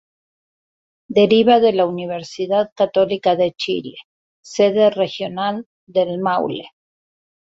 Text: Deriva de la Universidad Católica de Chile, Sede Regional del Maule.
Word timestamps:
Deriva 1.17 1.59
de 1.59 1.73
la 1.73 1.85
Universidad 1.85 2.71
Católica 2.75 3.35
de 3.35 3.51
Chile, 3.51 3.97
Sede 4.43 4.89
Regional 4.89 5.67
del 5.85 6.17
Maule. 6.19 6.69